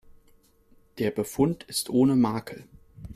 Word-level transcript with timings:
Der 0.97 1.11
Befund 1.11 1.61
ist 1.65 1.91
ohne 1.91 2.15
Makel. 2.15 2.63